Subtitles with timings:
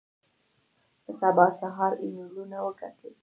[1.03, 3.13] په سبا سهار ایمېلونه وکتل.